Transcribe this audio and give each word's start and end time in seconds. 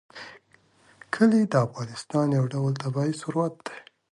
کلي 1.13 1.41
د 1.51 1.53
افغانستان 1.67 2.27
یو 2.37 2.45
ډول 2.53 2.73
طبعي 2.83 3.11
ثروت 3.21 3.53
دی. 3.65 3.77